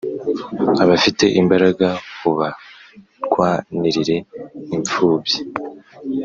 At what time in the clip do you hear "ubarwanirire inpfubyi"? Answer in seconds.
2.29-5.39